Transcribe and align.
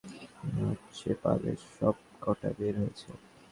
মনে 0.43 0.63
হচ্ছে 0.69 1.09
পালের 1.23 1.57
সবকটা 1.71 2.49
বের 2.57 2.73
হয়েছে। 2.81 3.09